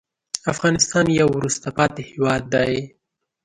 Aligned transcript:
افغانستان 0.53 1.05
یو 1.19 1.27
وروسته 1.37 1.67
پاتې 1.77 2.01
هېواد 2.11 2.41
دی. 2.53 2.73